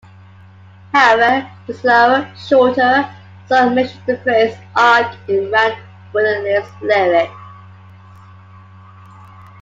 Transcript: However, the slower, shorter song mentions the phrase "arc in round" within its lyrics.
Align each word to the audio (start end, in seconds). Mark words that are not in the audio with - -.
However, 0.93 1.47
the 1.67 1.75
slower, 1.75 2.27
shorter 2.35 3.07
song 3.47 3.75
mentions 3.75 4.03
the 4.07 4.17
phrase 4.17 4.57
"arc 4.75 5.15
in 5.29 5.51
round" 5.51 5.77
within 6.11 6.43
its 6.47 6.67
lyrics. 6.81 7.31